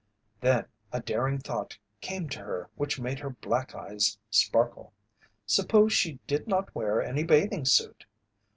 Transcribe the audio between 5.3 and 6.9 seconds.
Suppose she did not